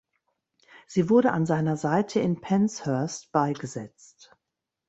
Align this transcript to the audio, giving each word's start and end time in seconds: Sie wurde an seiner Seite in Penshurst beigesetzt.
Sie 0.87 1.11
wurde 1.11 1.31
an 1.31 1.45
seiner 1.45 1.77
Seite 1.77 2.21
in 2.21 2.41
Penshurst 2.41 3.31
beigesetzt. 3.31 4.35